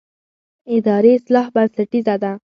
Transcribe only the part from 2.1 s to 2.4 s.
ده